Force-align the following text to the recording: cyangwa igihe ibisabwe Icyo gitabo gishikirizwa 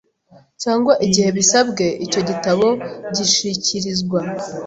cyangwa 0.61 0.93
igihe 1.05 1.27
ibisabwe 1.31 1.85
Icyo 2.05 2.21
gitabo 2.29 2.67
gishikirizwa 3.15 4.19